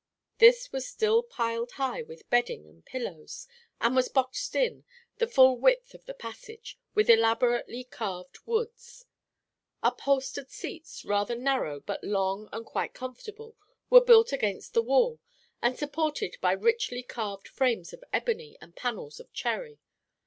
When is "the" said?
5.17-5.27, 6.05-6.15, 14.73-14.81